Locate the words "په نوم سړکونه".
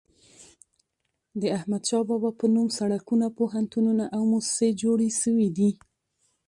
2.39-3.25